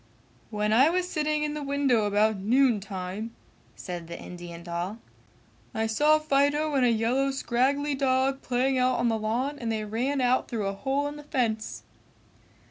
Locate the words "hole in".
10.73-11.17